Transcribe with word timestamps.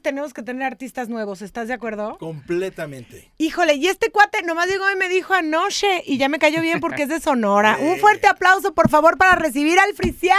Tenemos 0.00 0.32
que 0.32 0.42
tener 0.42 0.62
artistas 0.62 1.08
nuevos, 1.08 1.42
¿estás 1.42 1.68
de 1.68 1.74
acuerdo? 1.74 2.18
Completamente. 2.18 3.30
Híjole, 3.38 3.74
y 3.74 3.88
este 3.88 4.10
cuate 4.10 4.42
nomás 4.42 4.68
llegó 4.68 4.90
y 4.90 4.96
me 4.96 5.08
dijo 5.08 5.34
anoche 5.34 6.02
y 6.06 6.18
ya 6.18 6.28
me 6.28 6.38
cayó 6.38 6.60
bien 6.60 6.80
porque 6.80 7.02
es 7.02 7.08
de 7.08 7.20
Sonora. 7.20 7.78
Un 7.80 7.98
fuerte 7.98 8.26
aplauso, 8.26 8.74
por 8.74 8.88
favor, 8.88 9.18
para 9.18 9.34
recibir 9.34 9.78
al 9.78 9.94
Frician. 9.94 10.38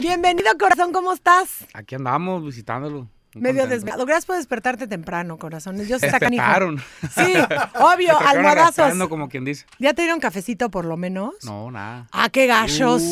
Bienvenido, 0.00 0.50
corazón, 0.58 0.92
¿cómo 0.92 1.12
estás? 1.12 1.66
Aquí 1.74 1.94
andamos 1.94 2.44
visitándolo. 2.44 3.08
Medio 3.34 3.66
desvelado. 3.68 4.04
Gracias 4.06 4.26
por 4.26 4.36
despertarte 4.36 4.88
temprano, 4.88 5.38
corazón. 5.38 5.80
Yo 5.86 5.96
está 5.96 6.18
canijo. 6.18 6.44
Sí, 7.14 7.34
obvio, 7.80 8.18
almohadazos. 8.18 9.08
como 9.08 9.28
quien 9.28 9.44
dice. 9.44 9.66
¿Ya 9.78 9.94
te 9.94 10.02
dieron 10.02 10.20
cafecito 10.20 10.70
por 10.70 10.84
lo 10.84 10.96
menos? 10.96 11.34
No, 11.44 11.70
nada. 11.70 12.08
Ah, 12.12 12.28
qué 12.30 12.46
gachos. 12.46 13.02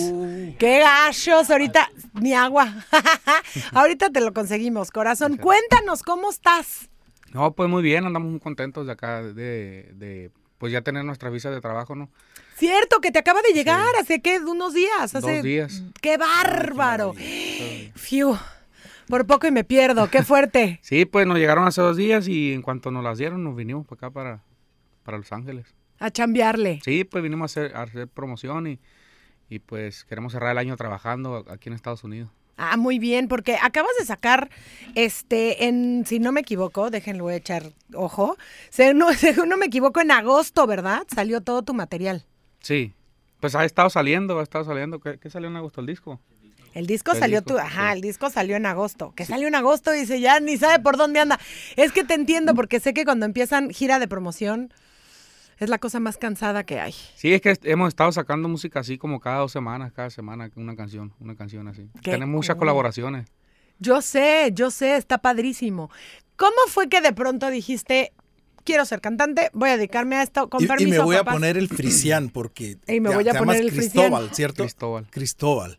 Qué 0.59 0.81
gachos. 0.81 1.51
Ahorita, 1.51 1.89
ni 2.15 2.35
agua. 2.35 2.75
Ahorita 3.73 4.11
te 4.11 4.21
lo 4.21 4.35
conseguimos, 4.35 4.91
corazón. 4.91 5.37
Cuéntanos, 5.37 6.03
¿cómo 6.03 6.31
estás? 6.31 6.89
No, 7.33 7.53
pues 7.53 7.69
muy 7.69 7.83
bien, 7.83 8.07
andamos 8.07 8.31
muy 8.31 8.41
contentos 8.41 8.87
de 8.87 8.93
acá, 8.93 9.23
de, 9.23 9.91
de 9.95 10.31
pues 10.57 10.73
ya 10.73 10.81
tener 10.81 11.05
nuestra 11.05 11.31
visa 11.31 11.51
de 11.51 11.61
trabajo, 11.61 11.95
¿no? 11.95 12.09
Cierto, 12.57 13.01
que 13.01 13.13
te 13.13 13.21
acaba 13.21 13.41
de 13.43 13.53
llegar 13.53 13.95
hace, 14.01 14.21
¿qué? 14.21 14.41
Unos 14.41 14.75
días. 14.75 15.15
Hace... 15.15 15.35
Dos 15.37 15.43
días. 15.45 15.83
¡Qué 16.01 16.17
bárbaro! 16.17 17.15
Fiu. 17.95 18.37
Por 19.09 19.27
poco 19.27 19.47
y 19.47 19.51
me 19.51 19.65
pierdo. 19.65 20.11
¡Qué 20.11 20.23
fuerte! 20.23 20.81
Sí, 20.89 21.05
pues 21.05 21.27
nos 21.27 21.39
llegaron 21.39 21.67
hace 21.67 21.81
dos 21.81 21.97
días 21.97 22.29
y 22.29 22.53
en 22.53 22.63
cuanto 22.63 22.91
nos 22.91 23.03
las 23.03 23.19
dieron, 23.19 23.43
nos 23.43 23.57
vinimos 23.57 23.87
para 23.87 23.97
acá, 23.97 24.11
para, 24.11 24.43
para 25.03 25.19
Los 25.19 25.33
Ángeles. 25.33 25.75
A 25.99 26.11
chambearle. 26.11 26.81
Sí, 26.85 27.05
pues 27.05 27.23
vinimos 27.23 27.57
a 27.57 27.61
hacer, 27.61 27.77
a 27.77 27.83
hacer 27.83 28.09
promoción 28.09 28.67
y, 28.67 28.79
y 29.49 29.59
pues 29.59 30.05
queremos 30.05 30.33
cerrar 30.33 30.53
el 30.53 30.59
año 30.59 30.77
trabajando 30.77 31.45
aquí 31.49 31.69
en 31.69 31.75
Estados 31.75 32.05
Unidos. 32.05 32.31
Ah, 32.59 32.77
muy 32.77 32.99
bien, 32.99 33.29
porque 33.29 33.57
acabas 33.63 33.93
de 33.99 34.05
sacar, 34.05 34.51
este, 34.97 35.67
en, 35.67 36.05
si 36.07 36.19
no 36.19 36.33
me 36.33 36.41
equivoco, 36.41 36.91
déjenlo 36.91 37.31
echar 37.31 37.63
ojo, 37.95 38.37
si 38.69 38.93
no, 38.95 39.13
si 39.15 39.33
no 39.33 39.57
me 39.57 39.67
equivoco, 39.67 40.01
en 40.01 40.11
agosto, 40.11 40.67
¿verdad? 40.67 41.05
Salió 41.15 41.41
todo 41.41 41.63
tu 41.63 41.73
material. 41.73 42.25
Sí, 42.61 42.93
pues 43.41 43.55
ha 43.55 43.65
estado 43.65 43.91
saliendo, 43.91 44.41
ha 44.41 44.43
estado 44.43 44.65
saliendo. 44.65 44.99
¿Qué, 44.99 45.19
qué 45.19 45.31
salió 45.31 45.49
en 45.49 45.57
agosto 45.57 45.81
el 45.81 45.87
disco? 45.87 46.21
El 46.75 46.87
disco 46.87 47.13
El 47.13 47.19
salió 47.19 47.41
disco, 47.41 47.55
tu, 47.55 47.59
ajá, 47.61 47.91
sí. 47.93 47.97
el 47.97 48.01
disco 48.03 48.31
salió 48.31 48.57
en 48.57 48.67
agosto. 48.67 49.13
Que 49.17 49.25
salió 49.25 49.49
en 49.49 49.55
agosto, 49.55 49.91
dice, 49.91 50.21
ya 50.21 50.39
ni 50.41 50.57
sabe 50.57 50.83
por 50.83 50.97
dónde 50.97 51.21
anda. 51.21 51.39
Es 51.77 51.93
que 51.93 52.05
te 52.05 52.15
entiendo, 52.15 52.55
porque 52.55 52.81
sé 52.81 52.95
que 52.95 53.05
cuando 53.05 53.27
empiezan 53.27 53.71
gira 53.71 53.99
de 53.99 54.07
promoción, 54.09 54.73
es 55.59 55.69
la 55.69 55.79
cosa 55.79 55.99
más 55.99 56.17
cansada 56.19 56.65
que 56.65 56.79
hay. 56.79 56.95
Sí, 57.17 57.33
es 57.35 57.41
que 57.41 57.59
hemos 57.65 57.89
estado 57.89 58.13
sacando 58.13 58.49
música 58.49 58.81
así 58.81 58.97
como 58.99 59.19
cada 59.21 59.39
dos 59.39 59.51
semanas, 59.53 59.93
cada 59.93 60.11
semana 60.11 60.51
una 60.55 60.77
canción, 60.77 61.15
una 61.19 61.35
canción 61.35 61.67
así. 61.69 61.89
Qué 62.03 62.13
Tenemos 62.13 62.35
muchas 62.35 62.55
cool. 62.55 62.61
colaboraciones. 62.61 63.27
Yo 63.81 64.01
sé, 64.03 64.51
yo 64.55 64.71
sé, 64.71 64.97
está 64.97 65.19
padrísimo. 65.19 65.91
¿Cómo 66.37 66.57
fue 66.69 66.89
que 66.89 67.01
de 67.01 67.13
pronto 67.13 67.51
dijiste, 67.51 68.13
quiero 68.65 68.85
ser 68.85 69.01
cantante, 69.01 69.51
voy 69.53 69.71
a 69.71 69.77
dedicarme 69.77 70.17
a 70.17 70.23
esto, 70.23 70.49
con 70.49 70.61
Y, 70.61 70.65
y 70.65 70.69
permiso, 70.69 70.91
me 70.91 70.99
voy 71.01 71.17
a 71.17 71.21
papás"? 71.21 71.35
poner 71.35 71.57
el 71.57 71.69
frisian 71.69 72.29
porque 72.29 72.77
Y 72.87 73.01
me 73.01 73.13
voy 73.15 73.29
a 73.29 73.35
poner 73.35 73.61
el 73.63 73.71
frisian. 73.73 73.91
Cristóbal, 74.11 74.31
¿cierto? 74.35 74.63
Cristóbal. 74.63 75.07
Cristóbal. 75.11 75.79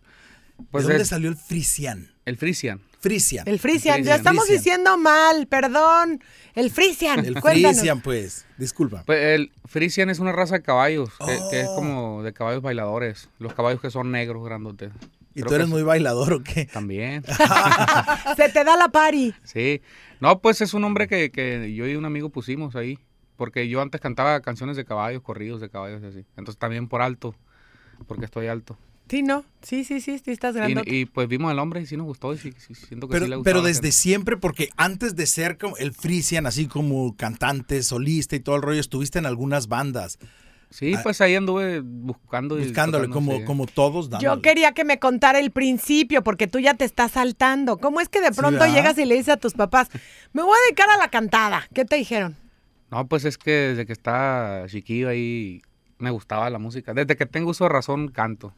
Pues 0.71 0.85
¿De 0.85 0.93
dónde 0.93 1.03
es 1.03 1.09
salió 1.09 1.29
el 1.29 1.35
frisian? 1.35 2.11
el 2.25 2.37
Frisian. 2.37 2.81
Frisian. 3.01 3.47
El 3.47 3.59
Frisian, 3.59 4.03
ya 4.03 4.15
estamos 4.15 4.43
Frisian. 4.45 4.57
diciendo 4.63 4.97
mal, 4.97 5.47
perdón. 5.47 6.21
El 6.53 6.69
Frisian, 6.69 7.19
El 7.25 7.39
cuéntanos. 7.39 7.77
frisian, 7.77 8.01
pues. 8.01 8.45
Disculpa. 8.57 9.03
Pues 9.05 9.19
el 9.35 9.51
Frisian 9.65 10.09
es 10.09 10.19
una 10.19 10.31
raza 10.33 10.55
de 10.55 10.61
caballos, 10.61 11.09
que, 11.25 11.39
que 11.49 11.61
es 11.61 11.67
Oh. 11.69 11.75
como 11.75 12.23
de 12.23 12.33
caballos 12.33 12.61
bailadores. 12.61 13.29
Los 13.39 13.53
caballos 13.53 13.79
que 13.81 13.89
son 13.89 14.11
negros, 14.11 14.43
grandotes. 14.43 14.91
¿Y 15.33 15.41
Creo 15.41 15.47
tú 15.47 15.55
eres 15.55 15.65
es- 15.65 15.71
muy 15.71 15.83
bailador 15.83 16.33
o 16.33 16.43
qué? 16.43 16.65
También, 16.65 17.23
Se 18.35 18.49
te 18.49 18.63
da 18.63 18.75
la 18.75 18.89
pari. 18.89 19.33
sí. 19.43 19.81
No, 20.19 20.39
pues 20.41 20.59
es 20.61 20.73
un 20.73 20.83
hombre 20.83 21.07
que, 21.07 21.31
que 21.31 21.73
yo 21.73 21.87
y 21.87 21.95
un 21.95 22.03
amigo 22.05 22.29
pusimos 22.29 22.75
ahí. 22.75 22.99
Porque 23.37 23.69
yo 23.69 23.81
antes 23.81 24.01
cantaba 24.01 24.41
canciones 24.41 24.75
de 24.75 24.83
caballos, 24.83 25.21
corridos 25.21 25.61
de 25.61 25.69
caballos 25.69 26.01
y 26.03 26.07
así. 26.07 26.25
Entonces 26.35 26.57
también 26.59 26.89
por 26.89 27.01
alto, 27.01 27.33
porque 28.05 28.25
estoy 28.25 28.47
alto. 28.47 28.77
Sí, 29.09 29.23
no, 29.23 29.43
sí, 29.61 29.83
sí, 29.83 30.01
sí, 30.01 30.19
sí 30.23 30.31
estás 30.31 30.55
grande. 30.55 30.83
Y, 30.85 30.95
y, 30.95 31.05
pues 31.05 31.27
vimos 31.27 31.49
al 31.49 31.59
hombre 31.59 31.81
y 31.81 31.85
sí 31.85 31.97
nos 31.97 32.05
gustó 32.05 32.33
y 32.33 32.37
sí, 32.37 32.53
sí, 32.57 32.75
siento 32.75 33.07
que 33.07 33.13
Pero, 33.13 33.25
sí 33.25 33.29
le 33.29 33.35
gustaba 33.37 33.53
pero 33.53 33.65
desde 33.65 33.91
siempre, 33.91 34.37
porque 34.37 34.69
antes 34.77 35.15
de 35.15 35.25
ser 35.25 35.57
como 35.57 35.77
el 35.77 35.93
frisian, 35.93 36.45
así 36.45 36.67
como 36.67 37.15
cantante, 37.15 37.81
solista 37.81 38.35
y 38.35 38.39
todo 38.39 38.55
el 38.55 38.61
rollo, 38.61 38.79
estuviste 38.79 39.17
en 39.17 39.25
algunas 39.25 39.67
bandas, 39.67 40.19
Sí, 40.71 40.93
pues 41.01 41.19
ahí 41.19 41.35
anduve 41.35 41.81
buscando 41.81 42.59
y 42.59 42.65
buscándole 42.65 43.07
tocando, 43.07 43.33
como, 43.33 43.45
como 43.45 43.65
todos. 43.65 44.05
Yo 44.05 44.11
dándole. 44.11 44.41
quería 44.41 44.71
que 44.73 44.83
me 44.83 44.99
contara 44.99 45.39
el 45.39 45.49
principio, 45.49 46.23
porque 46.23 46.47
tú 46.47 46.59
ya 46.59 46.75
te 46.75 46.85
estás 46.85 47.13
saltando. 47.13 47.77
¿Cómo 47.77 48.01
es 48.01 48.09
que 48.09 48.21
de 48.21 48.31
pronto 48.31 48.67
llegas 48.67 48.97
y 48.99 49.05
le 49.05 49.15
dices 49.15 49.33
a 49.33 49.37
tus 49.37 49.53
papás, 49.53 49.89
me 50.31 50.43
voy 50.43 50.51
a 50.51 50.65
dedicar 50.67 50.87
a 50.91 50.97
la 50.97 51.09
cantada? 51.09 51.67
¿Qué 51.73 51.85
te 51.85 51.95
dijeron? 51.95 52.35
No, 52.91 53.07
pues 53.07 53.25
es 53.25 53.39
que 53.39 53.51
desde 53.51 53.87
que 53.87 53.93
estaba 53.93 54.67
chiquillo 54.67 55.09
ahí 55.09 55.63
me 55.97 56.11
gustaba 56.11 56.49
la 56.51 56.59
música. 56.59 56.93
Desde 56.93 57.15
que 57.15 57.25
tengo 57.25 57.49
uso 57.49 57.63
de 57.63 57.69
razón, 57.69 58.09
canto. 58.09 58.53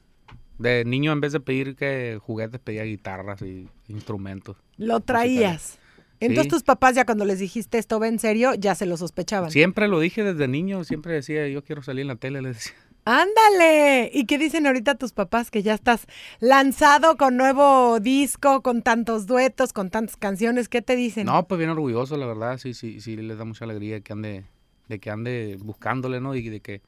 De 0.61 0.85
niño, 0.85 1.11
en 1.11 1.22
vez 1.22 1.31
de 1.33 1.39
pedir 1.39 1.75
que 1.75 2.19
juguetes, 2.22 2.59
pedía 2.59 2.83
guitarras 2.83 3.41
y 3.41 3.67
instrumentos. 3.88 4.57
Lo 4.77 4.99
traías. 4.99 5.79
Entonces 6.19 6.44
Sí. 6.45 6.49
tus 6.49 6.63
papás 6.63 6.94
ya 6.95 7.03
cuando 7.05 7.25
les 7.25 7.39
dijiste 7.39 7.79
esto 7.79 7.99
va 7.99 8.07
en 8.07 8.19
serio, 8.19 8.53
ya 8.53 8.75
se 8.75 8.85
lo 8.85 8.95
sospechaban. 8.95 9.50
Siempre 9.50 9.88
lo 9.88 10.00
dije 10.00 10.23
desde 10.23 10.47
niño, 10.47 10.83
siempre 10.83 11.13
decía, 11.13 11.47
yo 11.47 11.63
quiero 11.63 11.81
salir 11.81 12.01
en 12.03 12.09
la 12.09 12.16
tele, 12.16 12.44
les 12.44 12.57
decía. 12.57 12.73
Ándale. 13.05 14.11
¿Y 14.13 14.25
qué 14.25 14.38
dicen 14.38 14.67
ahorita 14.67 14.94
tus 14.95 15.13
papás 15.13 15.50
que 15.50 15.63
ya 15.63 15.73
estás 15.73 16.05
lanzado 16.39 17.17
con 17.17 17.38
nuevo 17.38 18.00
disco, 18.00 18.61
con 18.61 18.83
tantos 18.83 19.25
duetos, 19.25 19.73
con 19.73 19.89
tantas 19.89 20.16
canciones? 20.17 20.69
¿Qué 20.69 20.83
te 20.83 20.95
dicen? 20.95 21.25
No, 21.25 21.47
pues 21.47 21.57
bien 21.57 21.71
orgulloso, 21.71 22.16
la 22.17 22.27
verdad, 22.27 22.59
sí, 22.59 22.75
sí, 22.75 23.01
sí, 23.01 23.16
les 23.16 23.39
da 23.39 23.45
mucha 23.45 23.66
alegría 23.66 24.01
que 24.01 24.13
ande, 24.13 24.44
de 24.89 25.00
que 25.00 25.09
ande 25.09 25.57
buscándole, 25.59 26.21
¿no? 26.21 26.35
Y 26.35 26.47
de 26.50 26.59
que, 26.59 26.81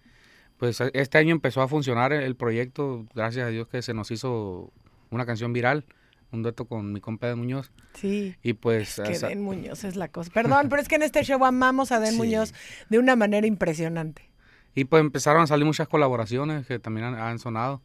pues 0.64 0.80
este 0.94 1.18
año 1.18 1.32
empezó 1.34 1.62
a 1.62 1.68
funcionar 1.68 2.14
el 2.14 2.38
proyecto, 2.38 3.06
gracias 3.14 3.46
a 3.46 3.50
Dios 3.50 3.68
que 3.68 3.82
se 3.82 3.94
nos 3.94 4.12
hizo 4.12 4.72
una 5.10 5.26
canción 5.26 5.52
viral, 5.52 5.84
un 6.32 6.42
dueto 6.42 6.64
con 6.64 6.94
mi 6.94 7.02
compa 7.02 7.28
de 7.28 7.36
Muñoz. 7.36 7.70
Sí. 7.96 8.38
Y 8.42 8.54
pues... 8.54 8.96
Que 9.04 9.12
asa- 9.12 9.28
Den 9.28 9.42
Muñoz 9.42 9.84
es 9.84 9.98
la 9.98 10.08
cosa. 10.08 10.32
Perdón, 10.34 10.70
pero 10.70 10.82
es 10.82 10.88
que 10.88 10.96
en 10.96 11.04
este 11.04 11.22
show 11.26 11.44
amamos 11.44 11.92
a 11.92 12.00
Den 12.00 12.12
Sí. 12.14 12.18
Muñoz 12.18 12.54
de 12.90 12.98
una 12.98 13.18
manera 13.18 13.46
impresionante. 13.46 14.30
Y 14.74 14.86
pues 14.86 15.02
empezaron 15.02 15.42
a 15.42 15.48
salir 15.48 15.66
muchas 15.66 15.90
colaboraciones 15.90 16.66
que 16.66 16.80
también 16.80 17.08
han, 17.08 17.16
han 17.16 17.40
sonado. 17.40 17.82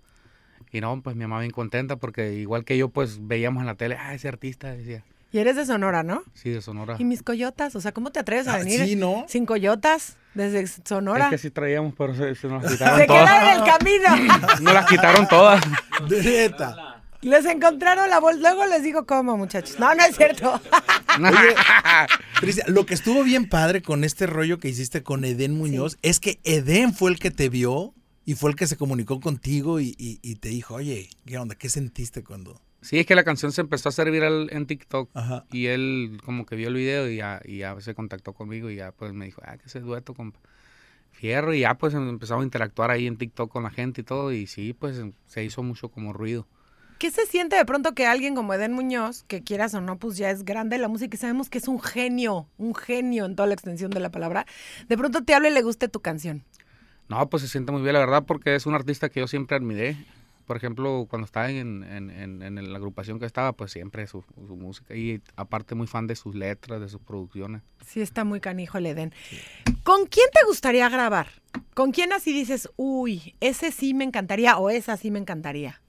Y 0.71 0.81
no, 0.81 1.03
pues 1.03 1.17
mi 1.17 1.23
mamá 1.23 1.41
bien 1.41 1.51
contenta 1.51 1.97
porque 1.97 2.35
igual 2.35 2.65
que 2.65 2.79
yo, 2.79 2.91
pues 2.91 3.27
veíamos 3.27 3.61
en 3.63 3.67
la 3.67 3.75
tele, 3.75 3.97
ah, 3.99 4.15
ese 4.15 4.29
artista, 4.29 4.71
decía, 4.71 5.03
Y 5.31 5.39
eres 5.39 5.57
de 5.57 5.67
Sonora, 5.67 6.03
¿no? 6.03 6.23
sí, 6.35 6.51
de 6.51 6.63
Sonora. 6.63 6.97
Y 6.99 7.05
mis 7.05 7.23
coyotas, 7.23 7.77
o 7.77 7.81
sea, 7.83 7.93
¿cómo 7.93 8.11
te 8.11 8.19
atreves 8.21 8.49
a 8.49 8.55
Ah, 8.55 8.59
venir 8.59 8.85
sí, 8.85 8.97
¿no? 8.97 9.27
sin 9.29 9.45
coyotas 9.45 10.17
desde 10.35 10.67
Sonora? 10.87 11.27
Es 11.27 11.31
que 11.33 11.39
sí 11.39 11.51
traíamos, 11.51 11.93
pero 11.99 12.15
se, 12.15 12.35
se 12.35 12.49
nos 12.49 12.63
las 12.63 12.73
quitaron 12.73 12.99
Se 13.01 13.07
todas. 13.07 13.23
quedaron 13.31 13.49
en 13.51 13.57
el 13.63 13.71
camino. 13.71 14.37
Nos 14.63 14.75
las 14.75 14.87
quitaron 14.87 15.29
todas. 15.29 15.63
Neta. 16.11 17.03
les 17.21 17.45
encontraron 17.45 18.09
la 18.09 18.21
bolsa. 18.21 18.41
Luego 18.41 18.67
les 18.67 18.83
digo 18.83 19.05
cómo, 19.05 19.37
muchachos. 19.37 19.79
No, 19.79 19.95
no 19.95 20.03
es 20.05 20.17
cierto. 20.17 20.59
Frisian, 22.35 22.73
lo 22.73 22.87
que 22.87 22.95
estuvo 22.95 23.23
bien 23.23 23.49
padre 23.49 23.83
con 23.83 24.05
este 24.05 24.27
rollo 24.27 24.59
que 24.59 24.69
hiciste 24.69 25.03
con 25.03 25.25
Eden 25.25 25.57
Muñoz 25.57 25.99
es 26.03 26.21
que 26.21 26.39
Eden 26.45 26.95
fue 26.95 27.11
el 27.11 27.19
que 27.19 27.31
te 27.31 27.49
vio 27.49 27.95
y 28.25 28.35
fue 28.35 28.51
el 28.51 28.57
que 28.57 28.67
se 28.67 28.77
comunicó 28.77 29.21
contigo 29.21 29.81
y, 29.81 29.95
y- 29.99 30.21
y 30.23 30.37
te 30.37 30.49
dijo, 30.51 30.75
oye, 30.77 31.11
¿qué 31.27 31.39
onda? 31.39 31.55
¿Qué 31.55 31.69
sentiste 31.69 32.23
cuando...? 32.23 32.61
Sí, 32.81 32.99
es 32.99 33.07
que 33.07 33.15
la 33.15 33.25
canción 33.25 33.53
se 33.53 33.61
empezó 33.61 33.89
a 33.89 33.91
hacer 33.91 34.11
viral 34.11 34.49
en 34.53 34.67
TikTok. 34.67 35.11
Ajá. 35.15 35.45
Y 35.51 35.67
él 35.67 36.21
como 36.25 36.47
que 36.47 36.57
vio 36.57 36.69
el 36.69 36.75
video 36.75 37.09
y 37.09 37.17
ya, 37.17 37.41
y 37.45 37.59
ya 37.59 37.79
se 37.81 37.95
contactó 37.95 38.33
conmigo 38.33 38.71
y 38.71 38.77
ya 38.77 38.93
pues 38.93 39.13
me 39.13 39.25
dijo, 39.25 39.43
ah, 39.45 39.57
que 39.57 39.67
ese 39.67 39.81
dueto 39.81 40.15
con 40.15 40.35
Fierro. 41.11 41.53
Y 41.55 41.61
ya 41.61 41.75
pues 41.75 41.95
empezamos 41.95 42.43
a 42.43 42.45
interactuar 42.45 42.91
ahí 42.91 43.07
en 43.07 43.17
TikTok 43.17 43.51
con 43.51 43.65
la 43.65 43.71
gente 43.71 44.03
y 44.03 44.05
todo. 44.05 44.33
Y 44.33 44.47
sí, 44.47 44.73
pues 44.73 45.03
se 45.27 45.45
hizo 45.45 45.63
mucho 45.63 45.89
como 45.89 46.13
ruido. 46.13 46.47
¿Qué 46.99 47.13
se 47.13 47.27
siente 47.27 47.55
de 47.55 47.65
pronto 47.65 47.95
que 47.95 48.07
alguien 48.07 48.35
como 48.35 48.55
Eden 48.55 48.73
Muñoz, 48.73 49.23
que 49.23 49.45
quieras 49.45 49.73
o 49.75 49.81
no, 49.81 49.99
pues 49.99 50.17
ya 50.17 50.31
es 50.31 50.45
grande 50.45 50.75
en 50.77 50.83
la 50.83 50.89
música 50.89 51.15
y 51.15 51.19
sabemos 51.19 51.49
que 51.49 51.59
es 51.59 51.69
un 51.69 51.81
genio, 51.81 52.49
un 52.59 52.75
genio 52.75 53.25
en 53.25 53.37
toda 53.37 53.47
la 53.47 53.55
extensión 53.55 53.93
de 53.93 54.01
la 54.01 54.11
palabra, 54.11 54.47
de 54.89 54.99
pronto 54.99 55.23
te 55.23 55.33
hable 55.33 55.51
y 55.51 55.53
le 55.53 55.63
guste 55.63 55.87
tu 55.87 56.01
canción? 56.01 56.43
No, 57.09 57.31
pues 57.31 57.45
se 57.45 57.49
siente 57.49 57.71
muy 57.71 57.83
bien, 57.83 57.93
la 57.93 58.01
verdad, 58.01 58.25
porque 58.27 58.57
es 58.57 58.67
un 58.67 58.75
artista 58.75 59.11
que 59.11 59.21
yo 59.21 59.29
siempre 59.29 59.57
admiré. 59.57 59.97
Por 60.49 60.57
ejemplo, 60.57 61.07
cuando 61.09 61.27
estaba 61.27 61.49
en, 61.51 61.85
en- 61.85 62.11
en- 62.11 62.43
en 62.43 62.73
la 62.73 62.79
agrupación 62.79 63.21
que 63.21 63.27
estaba, 63.27 63.53
pues 63.53 63.71
siempre 63.71 64.07
su, 64.09 64.25
su 64.35 64.57
música. 64.57 64.97
Y 64.97 65.23
aparte 65.37 65.77
muy 65.77 65.87
fan 65.87 66.09
de 66.09 66.17
sus 66.17 66.35
letras, 66.35 66.81
de 66.81 66.89
sus 66.89 67.01
producciones. 67.01 67.63
Sí, 67.87 68.01
está 68.01 68.25
muy 68.25 68.41
canijo 68.41 68.79
el 68.79 68.87
Edén. 68.87 69.13
¿Con 69.85 70.07
quién 70.07 70.27
te 70.33 70.45
gustaría 70.47 70.89
grabar? 70.89 71.29
¿Con 71.75 71.93
quién 71.93 72.13
así 72.13 72.33
dices, 72.33 72.69
uy, 72.77 73.37
ese 73.41 73.71
sí 73.71 73.95
me 73.95 74.03
encantaría 74.05 74.57
o 74.59 74.71
esa 74.71 74.97
sí 74.97 75.11
me 75.13 75.21
encantaría? 75.21 75.81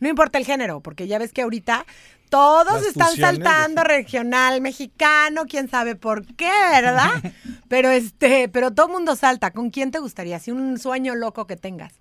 No 0.00 0.08
importa 0.08 0.38
el 0.38 0.46
género, 0.46 0.80
porque 0.80 1.08
ya 1.08 1.18
ves 1.18 1.32
que 1.32 1.42
ahorita 1.42 1.84
todos 2.30 2.72
Las 2.74 2.86
están 2.86 3.14
de- 3.16 3.20
saltando 3.20 3.82
regional, 3.84 4.60
mexicano, 4.60 5.44
quién 5.48 5.68
sabe 5.68 5.96
por 5.96 6.24
qué, 6.36 6.50
¿verdad? 6.70 7.10
pero 7.68 7.90
este, 7.90 8.48
pero 8.48 8.70
todo 8.72 8.88
mundo 8.88 9.16
salta. 9.16 9.50
¿Con 9.50 9.70
quién 9.70 9.90
te 9.90 9.98
gustaría? 9.98 10.38
Si 10.38 10.52
un 10.52 10.78
sueño 10.78 11.14
loco 11.16 11.46
que 11.48 11.56
tengas. 11.56 11.94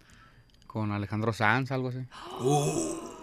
Con 0.68 0.92
Alejandro 0.92 1.34
Sanz, 1.34 1.72
algo 1.72 1.90
así. 1.90 2.00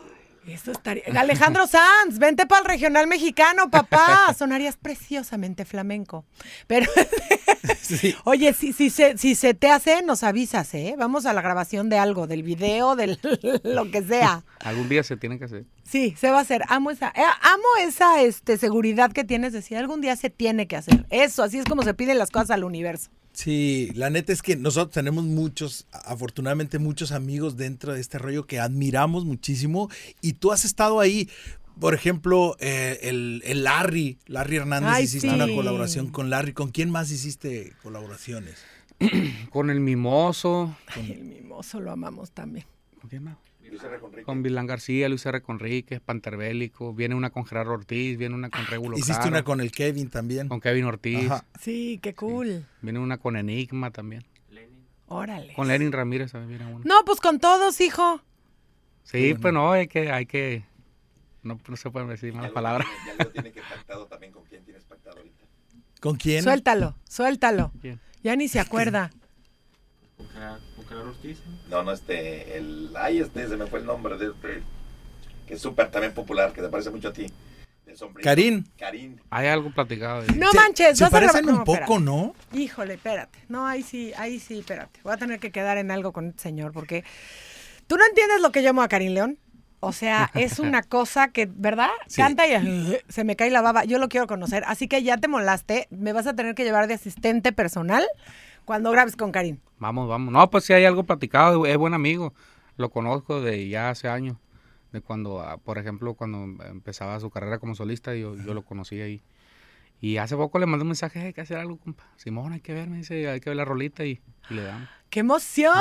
Eso 0.46 0.73
estaría. 0.73 1.05
Alejandro 1.19 1.67
Sanz, 1.67 2.19
vente 2.19 2.44
para 2.46 2.61
el 2.62 2.67
regional 2.67 3.06
mexicano, 3.06 3.70
papá. 3.70 4.35
Sonarías 4.38 4.76
preciosamente 4.76 5.64
flamenco. 5.64 6.26
Pero, 6.67 6.91
Sí. 7.81 8.14
oye, 8.25 8.52
si, 8.52 8.73
si, 8.75 8.91
se, 8.91 9.17
si 9.17 9.35
se 9.35 9.55
te 9.55 9.70
hace, 9.70 10.02
nos 10.02 10.23
avisas, 10.23 10.75
¿eh? 10.75 10.96
Vamos 10.99 11.25
a 11.25 11.32
la 11.32 11.41
grabación 11.41 11.88
de 11.88 11.99
algo, 11.99 12.26
del 12.26 12.43
video, 12.43 12.94
del 12.94 13.19
lo 13.64 13.91
que 13.91 14.02
sea. 14.02 14.44
Algún 14.61 14.88
día 14.88 15.02
se 15.02 15.17
tiene 15.17 15.38
que 15.38 15.46
hacer. 15.46 15.64
Sí, 15.82 16.14
se 16.19 16.31
va 16.31 16.38
a 16.38 16.43
hacer. 16.43 16.62
Amo 16.69 16.91
esa, 16.91 17.08
eh, 17.08 17.23
amo 17.43 17.64
esa 17.81 18.20
este, 18.20 18.58
seguridad 18.58 19.12
que 19.12 19.25
tienes 19.25 19.52
de 19.52 19.61
decir, 19.61 19.79
algún 19.79 20.02
día 20.02 20.17
se 20.17 20.29
tiene 20.29 20.67
que 20.67 20.76
hacer. 20.76 21.06
Eso, 21.08 21.43
así 21.43 21.58
es 21.58 21.64
como 21.64 21.82
se 21.82 21.94
piden 21.94 22.19
las 22.19 22.31
cosas 22.31 22.50
al 22.50 22.64
universo. 22.64 23.11
Sí, 23.35 23.91
la 23.95 24.11
neta 24.11 24.33
es 24.33 24.43
que 24.43 24.55
nosotros 24.55 24.95
tenemos 24.95 25.25
muchos, 25.25 25.87
afortunadamente 25.91 26.79
muchos 26.79 27.11
amigos 27.11 27.57
dentro 27.57 27.93
de 27.93 28.01
este 28.01 28.19
rollo 28.19 28.47
que 28.47 28.61
admiramos 28.61 29.25
muchísimo 29.25 29.91
y 30.23 30.35
tú 30.35 30.53
has 30.53 30.65
estado 30.65 31.01
ahí. 31.01 31.29
Por 31.81 31.95
ejemplo, 31.95 32.57
eh, 32.61 33.01
el, 33.03 33.43
el 33.45 33.65
Larry, 33.65 34.19
Larry 34.27 34.57
Hernández, 34.57 34.91
Ay, 34.93 35.05
hiciste 35.05 35.29
sí. 35.29 35.35
una 35.35 35.49
colaboración 35.49 36.11
con 36.11 36.31
Larry. 36.31 36.53
¿Con 36.53 36.71
quién 36.71 36.91
más 36.91 37.11
hiciste 37.11 37.73
colaboraciones? 37.83 38.55
Con 39.51 39.71
el 39.71 39.81
Mimoso. 39.81 40.77
Ay, 40.87 41.11
el 41.19 41.25
mimoso 41.25 41.81
lo 41.81 41.91
amamos 41.91 42.31
también. 42.31 42.65
¿Con 43.01 43.11
quién 43.11 43.25
más? 43.25 43.37
Con 44.25 44.43
Vilán 44.43 44.67
García, 44.67 45.09
Luis 45.09 45.25
R. 45.26 45.43
Conríquez, 45.43 46.00
Panterbélico. 46.00 46.94
Viene 46.94 47.15
una 47.15 47.31
con 47.31 47.44
Gerardo 47.47 47.73
Ortiz, 47.73 48.17
viene 48.17 48.35
una 48.35 48.50
con 48.50 48.67
Regulo 48.67 48.97
Hiciste 48.97 49.15
Caro, 49.15 49.29
una 49.29 49.43
con 49.43 49.61
el 49.61 49.73
Kevin 49.73 50.11
también. 50.11 50.49
con 50.49 50.61
Kevin 50.61 50.85
Ortiz. 50.85 51.31
Ajá. 51.31 51.44
Sí, 51.61 51.99
qué 52.03 52.15
cool. 52.15 52.67
Viene 52.82 52.99
una 52.99 53.19
con 53.19 53.37
Enigma 53.37 53.91
también. 53.91 54.25
Órale. 55.06 55.53
Con 55.55 55.69
Lenin 55.69 55.93
Ramírez 55.93 56.32
también 56.32 56.59
viene 56.59 56.75
una. 56.75 56.85
No, 56.85 57.05
pues 57.05 57.21
con 57.21 57.38
todos, 57.38 57.81
hijo. 57.81 58.23
Sí, 59.03 59.35
pues 59.35 59.53
no, 59.53 59.73
hay 59.73 59.87
que, 59.87 60.11
hay 60.11 60.27
que. 60.27 60.65
No, 61.43 61.61
no 61.69 61.77
se 61.77 61.91
pueden 61.91 62.09
decir 62.09 62.32
malas 62.32 62.53
palabras. 62.53 62.88
Ya 63.06 63.25
lo 63.25 63.31
tiene 63.31 63.53
que 63.53 63.61
pactado 63.61 64.06
también 64.06 64.32
con 64.32 64.44
quién 64.44 64.65
tienes 64.65 64.85
pactado 64.85 65.19
ahorita. 65.19 65.44
¿Con 66.00 66.17
quién? 66.17 66.43
Suéltalo, 66.43 66.97
suéltalo. 67.05 67.70
¿Quién? 67.81 68.00
Ya 68.23 68.35
ni 68.35 68.49
se 68.49 68.61
acuerda. 68.61 69.11
No, 71.69 71.82
no, 71.82 71.93
este, 71.93 72.56
el, 72.56 72.91
ay, 72.96 73.19
este, 73.19 73.49
se 73.49 73.56
me 73.56 73.67
fue 73.67 73.81
el 73.81 73.87
nombre 73.87 74.17
de 74.17 74.26
este, 74.26 74.62
que 75.46 75.55
es 75.55 75.61
súper 75.61 75.91
también 75.91 76.14
popular, 76.14 76.52
que 76.52 76.62
te 76.62 76.69
parece 76.69 76.91
mucho 76.91 77.08
a 77.08 77.12
ti. 77.12 77.26
Karim. 78.23 78.64
Karim. 78.76 79.19
Hay 79.31 79.46
algo 79.46 79.70
platicado. 79.73 80.23
de- 80.23 80.35
No 80.35 80.50
Se- 80.50 80.56
manches, 80.56 80.99
Se 80.99 81.05
vas 81.05 81.12
grabar- 81.12 81.32
parecen 81.32 81.49
un 81.50 81.58
poco, 81.64 81.75
espérate. 81.75 82.00
¿no? 82.05 82.35
Híjole, 82.52 82.94
espérate. 82.94 83.38
No, 83.49 83.67
ahí 83.69 83.82
sí, 83.85 84.12
ahí 84.17 84.41
sí, 84.41 84.58
espérate. 84.58 84.99
Voy 85.05 85.12
a 85.12 85.17
tener 85.17 85.38
que 85.38 85.52
quedar 85.52 85.79
en 85.79 85.91
algo 85.93 86.12
con 86.12 86.29
este 86.31 86.43
señor 86.43 86.73
porque 86.73 87.05
tú 87.87 87.96
no 87.96 88.05
entiendes 88.05 88.41
lo 88.41 88.50
que 88.50 88.62
llamo 88.62 88.82
a 88.82 88.88
Karim 88.88 89.12
León. 89.12 89.38
O 89.79 89.93
sea, 89.93 90.31
es 90.35 90.58
una 90.58 90.82
cosa 90.82 91.29
que, 91.29 91.46
¿verdad? 91.46 91.91
Sí. 92.08 92.20
Canta 92.20 92.49
y 92.49 92.99
se 93.08 93.23
me 93.23 93.37
cae 93.37 93.50
la 93.50 93.61
baba. 93.61 93.85
Yo 93.85 93.99
lo 93.99 94.08
quiero 94.08 94.26
conocer. 94.26 94.64
Así 94.67 94.88
que 94.88 95.02
ya 95.05 95.19
te 95.19 95.29
molaste. 95.29 95.87
Me 95.91 96.12
vas 96.12 96.26
a 96.26 96.35
tener 96.35 96.55
que 96.56 96.64
llevar 96.64 96.88
de 96.88 96.94
asistente 96.94 97.52
personal 97.52 98.05
cuando 98.65 98.91
grabes 98.91 99.17
con 99.17 99.33
Karim. 99.33 99.59
Vamos, 99.79 100.09
vamos. 100.09 100.33
No, 100.33 100.51
pues 100.51 100.65
sí 100.65 100.73
hay 100.73 100.85
algo 100.85 101.05
platicado. 101.05 101.67
Es 101.67 101.77
buen 101.77 101.95
amigo. 101.95 102.33
Lo 102.77 102.91
conozco 102.91 103.41
de 103.41 103.69
ya 103.69 103.91
hace 103.91 104.09
años. 104.09 104.37
De 104.93 105.01
cuando, 105.01 105.41
ah, 105.41 105.59
por 105.59 105.79
ejemplo, 105.79 106.15
cuando 106.15 106.65
empezaba 106.65 107.19
su 107.21 107.31
carrera 107.31 107.59
como 107.59 107.75
solista, 107.75 108.15
yo, 108.15 108.37
yo 108.37 108.55
lo 108.55 108.65
conocí 108.65 109.01
ahí. 109.01 109.23
Y 110.01 110.19
hace 110.19 110.37
poco 110.37 110.59
le 110.59 110.67
mandé 110.67 110.83
un 110.83 110.89
mensaje, 110.89 111.21
hay 111.21 111.33
que 111.33 111.41
hacer 111.41 111.57
algo, 111.57 111.79
compa. 111.79 112.05
Simón, 112.17 112.53
hay 112.53 112.61
que 112.61 112.75
ver, 112.75 112.89
me 112.89 112.99
dice, 112.99 113.29
hay 113.29 113.41
que 113.41 113.51
ver 113.51 113.57
la 113.57 113.65
rolita 113.65 114.05
y, 114.05 114.21
y 114.51 114.55
le 114.55 114.63
damos. 114.63 114.89
¡Qué 115.09 115.21
emoción! 115.21 115.73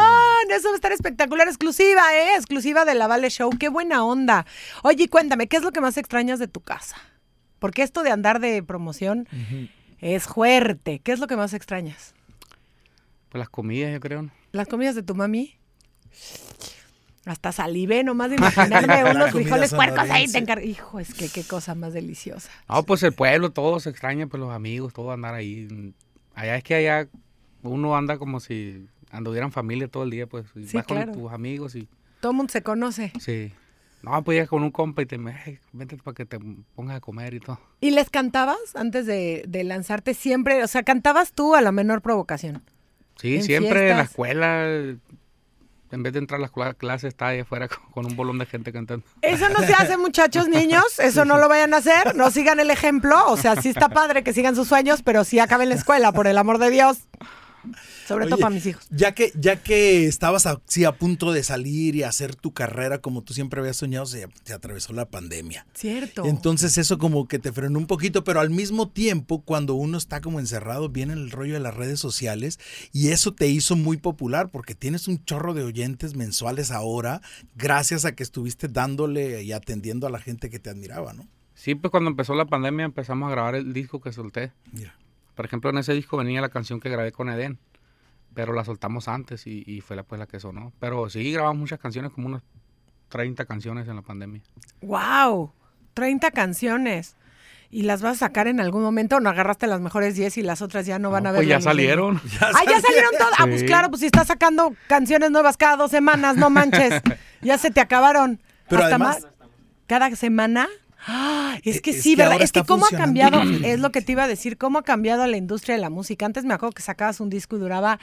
Eso 0.50 0.70
va 0.70 0.74
a 0.74 0.76
estar 0.76 0.92
espectacular. 0.92 1.48
Exclusiva, 1.48 2.02
¿eh? 2.16 2.36
Exclusiva 2.36 2.86
de 2.86 2.96
la 2.96 3.08
Vale 3.08 3.30
Show. 3.30 3.50
¡Qué 3.60 3.70
buena 3.70 4.06
onda! 4.06 4.46
Oye, 4.84 5.10
cuéntame, 5.10 5.48
¿qué 5.48 5.58
es 5.58 5.64
lo 5.64 5.72
que 5.72 5.82
más 5.82 5.98
extrañas 5.98 6.40
de 6.40 6.48
tu 6.48 6.62
casa? 6.62 6.96
Porque 7.60 7.82
esto 7.82 8.04
de 8.04 8.12
andar 8.12 8.40
de 8.40 8.64
promoción 8.64 9.28
es 10.00 10.26
fuerte. 10.26 11.00
¿Qué 11.00 11.12
es 11.12 11.20
lo 11.20 11.28
que 11.28 11.36
más 11.36 11.54
extrañas? 11.54 12.14
Pues 13.34 13.40
las 13.40 13.50
comidas, 13.50 13.92
yo 13.92 14.00
creo. 14.00 14.30
¿Las 14.52 14.68
comidas 14.68 14.94
de 14.94 15.02
tu 15.02 15.16
mami? 15.16 15.56
Hasta 17.26 17.52
salivé 17.52 18.04
nomás 18.04 18.30
de 18.30 18.36
imaginarme 18.36 19.04
unos 19.12 19.32
frijoles 19.32 19.74
puercos 19.74 20.08
ahí. 20.12 20.28
Te 20.28 20.38
encar- 20.38 20.64
Hijo, 20.64 21.00
es 21.00 21.16
que 21.16 21.30
qué 21.30 21.42
cosa 21.44 21.74
más 21.74 21.94
deliciosa. 21.94 22.52
No, 22.70 22.84
pues 22.84 23.02
el 23.02 23.12
pueblo, 23.14 23.50
todo 23.52 23.80
se 23.80 23.90
extraña, 23.90 24.28
pues 24.28 24.40
los 24.40 24.52
amigos, 24.52 24.94
todo 24.94 25.12
andar 25.12 25.34
ahí. 25.34 25.96
Allá 26.36 26.58
es 26.58 26.64
que 26.64 26.76
allá 26.76 27.08
uno 27.64 27.98
anda 27.98 28.20
como 28.20 28.40
si 28.40 28.88
anduvieran 29.10 29.52
familia 29.52 29.88
todo 29.88 30.04
el 30.04 30.12
día, 30.12 30.28
pues. 30.28 30.46
y 30.56 30.68
Sí, 30.68 30.78
vas 30.78 30.86
con 30.86 30.98
claro. 30.98 31.14
tus 31.14 31.32
amigos 31.32 31.74
y 31.74 31.88
Todo 32.20 32.34
el 32.34 32.38
mundo 32.38 32.52
se 32.52 32.62
conoce. 32.62 33.12
sí. 33.20 33.52
No, 34.04 34.24
pues 34.24 34.36
llegas 34.36 34.50
con 34.50 34.62
un 34.62 34.70
compa 34.70 35.02
y 35.02 35.08
te 35.08 35.16
"Hey, 35.46 35.58
vente 35.72 35.98
para 35.98 36.14
que 36.14 36.26
te 36.28 36.38
pongas 36.76 36.98
a 36.98 37.00
comer 37.00 37.34
y 37.34 37.40
todo. 37.40 37.60
¿Y 37.82 37.90
les 37.90 38.12
cantabas 38.12 38.58
antes 38.76 39.08
de, 39.08 39.44
de 39.48 39.64
lanzarte 39.64 40.14
siempre? 40.14 40.62
O 40.64 40.68
sea, 40.68 40.84
cantabas 40.84 41.32
tú 41.32 41.56
a 41.56 41.62
la 41.62 41.72
menor 41.72 42.04
provocación. 42.04 42.62
Sí, 43.19 43.36
En 43.36 43.44
siempre 43.44 43.92
en 43.92 43.98
la 43.98 44.04
escuela, 44.04 44.65
en 44.68 46.01
vez 46.04 46.13
de 46.13 46.19
entrar 46.19 46.38
a 46.39 46.42
la 46.42 46.48
escuela- 46.48 46.74
clase, 46.74 47.07
está 47.07 47.27
ahí 47.27 47.39
afuera 47.39 47.68
con, 47.69 47.80
con 47.92 48.06
un 48.07 48.15
bolón 48.15 48.38
de 48.39 48.45
gente 48.45 48.74
cantando. 48.74 49.06
Eso 49.21 49.48
no 49.50 49.60
se 49.60 49.74
hace, 49.74 49.98
muchachos, 49.98 50.48
niños. 50.50 51.00
Eso 51.00 51.24
no 51.25 51.38
lo 51.38 51.48
vayan 51.48 51.74
a 51.74 51.77
hacer. 51.77 52.15
No 52.15 52.31
sigan 52.31 52.60
el 52.60 52.69
ejemplo. 52.71 53.15
O 53.27 53.38
sea, 53.38 53.56
sí 53.56 53.69
está 53.69 53.89
padre 53.89 54.24
que 54.24 54.33
sigan 54.33 54.56
sus 54.56 54.68
sueños, 54.68 55.01
pero 55.04 55.24
sí 55.24 55.39
acaben 55.39 55.69
la 55.69 55.75
escuela, 55.75 56.12
por 56.12 56.27
el 56.27 56.38
amor 56.38 56.57
de 56.57 56.71
Dios. 56.71 57.07
Sobre 58.07 58.25
todo 58.25 58.36
Oye, 58.36 58.42
para 58.42 58.54
mis 58.54 58.65
hijos. 58.65 58.86
Ya 58.89 59.13
que, 59.13 59.31
ya 59.36 59.57
que 59.57 60.06
estabas 60.06 60.45
así 60.45 60.86
a 60.86 60.92
punto 60.94 61.31
de 61.31 61.44
salir 61.44 61.95
y 61.95 62.04
hacer 62.04 62.36
tu 62.36 62.54
carrera 62.54 63.00
como 63.00 63.21
tú 63.21 63.33
siempre 63.33 63.60
habías 63.60 63.77
soñado, 63.77 64.06
se, 64.06 64.27
se 64.44 64.54
atravesó 64.54 64.94
la 64.94 65.06
pandemia. 65.06 65.65
Cierto. 65.74 66.25
Entonces 66.25 66.77
eso 66.77 66.98
como 66.98 67.27
que 67.27 67.39
te 67.39 67.51
frenó 67.51 67.80
un 67.80 67.88
poquito, 67.88 68.24
pero 68.24 68.39
al 68.39 68.50
mismo 68.50 68.89
tiempo 68.89 69.41
cuando 69.41 69.75
uno 69.75 69.98
está 69.98 70.22
como 70.22 70.39
encerrado 70.39 70.89
viene 70.89 71.13
el 71.13 71.32
rollo 71.32 71.53
de 71.53 71.60
las 71.60 71.75
redes 71.75 72.00
sociales 72.00 72.60
y 72.91 73.10
eso 73.10 73.34
te 73.34 73.48
hizo 73.48 73.75
muy 73.75 73.98
popular 73.98 74.50
porque 74.50 74.75
tienes 74.75 75.08
un 75.08 75.24
chorro 75.24 75.53
de 75.53 75.63
oyentes 75.63 76.15
mensuales 76.15 76.72
ahora 76.72 77.22
gracias 77.55 78.05
a 78.05 78.15
que 78.15 78.24
estuviste 78.24 78.67
dándole 78.67 79.43
y 79.43 79.51
atendiendo 79.51 80.08
a 80.08 80.10
la 80.10 80.20
gente 80.20 80.50
que 80.50 80.60
te 80.60 80.70
admiraba, 80.70 81.13
¿no? 81.13 81.27
Sí, 81.55 81.75
pues 81.75 81.91
cuando 81.91 82.10
empezó 82.10 82.34
la 82.34 82.46
pandemia 82.46 82.86
empezamos 82.86 83.27
a 83.27 83.32
grabar 83.32 83.55
el 83.55 83.74
disco 83.74 84.01
que 84.01 84.12
solté. 84.12 84.51
Mira. 84.72 84.96
Por 85.36 85.46
ejemplo, 85.46 85.70
en 85.70 85.78
ese 85.80 85.94
disco 85.94 86.18
venía 86.18 86.42
la 86.42 86.50
canción 86.50 86.80
que 86.80 86.90
grabé 86.90 87.12
con 87.12 87.30
Eden, 87.30 87.60
pero 88.34 88.54
la 88.54 88.63
soltamos 88.66 89.08
antes 89.08 89.48
y, 89.48 89.63
y 89.66 89.82
fue 89.82 89.96
la, 89.96 90.04
pues, 90.04 90.20
la 90.20 90.28
que 90.28 90.40
sonó. 90.40 90.74
Pero 90.80 91.10
sí, 91.10 91.32
grabamos 91.32 91.58
muchas 91.60 91.80
canciones, 91.80 92.12
como 92.12 92.28
unas 92.28 92.44
30 93.10 93.46
canciones 93.46 93.88
en 93.88 93.96
la 93.96 94.02
pandemia. 94.02 94.42
¡Wow! 94.82 95.54
30 95.94 96.32
canciones. 96.32 97.16
¿Y 97.70 97.84
las 97.84 98.04
vas 98.04 98.18
a 98.18 98.28
sacar 98.28 98.48
en 98.48 98.60
algún 98.60 98.84
momento? 98.84 99.16
¿O 99.16 99.20
no 99.20 99.30
agarraste 99.32 99.66
las 99.66 99.82
mejores 99.82 100.16
10 100.16 100.38
y 100.38 100.42
las 100.44 100.62
otras 100.62 100.86
ya 100.86 101.00
no 101.00 101.10
van 101.10 101.24
No, 101.24 101.30
a 101.30 101.32
ver? 101.32 101.40
pues 101.40 101.48
ya 101.50 101.60
salieron. 101.62 102.22
Ah, 102.40 102.52
ya 102.68 102.80
salieron 102.80 103.12
todas. 103.18 103.34
Ah, 103.40 103.46
pues 103.48 103.63
claro, 103.63 103.90
pues 103.90 104.02
si 104.02 104.06
estás 104.06 104.28
sacando 104.28 104.75
canciones 104.88 105.32
nuevas 105.32 105.58
cada 105.58 105.75
dos 105.78 105.90
semanas, 105.90 106.36
no 106.38 106.52
manches. 106.52 107.02
ya 107.42 107.58
se 107.58 107.72
te 107.72 107.82
acabaron. 107.82 108.40
Pero 108.70 108.84
Hasta 108.84 108.96
además- 108.96 109.24
más. 109.24 109.48
Cada 109.88 110.16
semana. 110.16 110.68
Ah, 111.05 111.57
es 111.63 111.81
que 111.81 111.91
Es 111.91 112.01
sí, 112.01 112.15
que 112.15 112.22
¿verdad? 112.24 112.41
Es 112.41 112.51
que 112.51 112.63
cómo 112.63 112.86
ha 112.86 112.89
cambiado, 112.89 113.39
diferente. 113.41 113.74
es 113.74 113.79
lo 113.79 113.91
que 113.91 114.01
te 114.01 114.13
iba 114.13 114.24
a 114.24 114.27
decir, 114.27 114.57
cómo 114.57 114.79
ha 114.79 114.83
cambiado 114.83 115.25
la 115.27 115.38
industria 115.38 115.75
de 115.75 115.81
la 115.81 115.89
música. 115.89 116.25
Antes 116.25 116.45
me 116.45 116.53
acuerdo 116.53 116.74
que 116.74 116.81
sacabas 116.81 117.19
un 117.19 117.29
disco 117.29 117.57
y 117.57 117.60
duraba, 117.60 118.00